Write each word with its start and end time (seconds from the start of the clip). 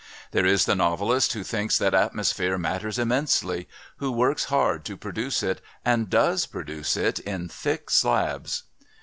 There 0.31 0.47
is 0.47 0.65
the 0.65 0.73
novelist 0.73 1.33
who 1.33 1.43
thinks 1.43 1.77
that 1.77 1.93
atmosphere 1.93 2.57
matters 2.57 2.97
immensely, 2.97 3.67
who 3.97 4.11
works 4.11 4.45
hard 4.45 4.83
to 4.85 4.97
produce 4.97 5.43
it 5.43 5.61
and 5.85 6.09
does 6.09 6.47
produce 6.47 6.97
it 6.97 7.19
in 7.19 7.47
thick 7.47 7.91
slabs. 7.91 8.63